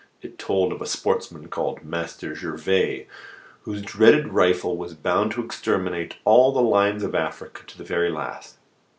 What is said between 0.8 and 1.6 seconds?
a sportsman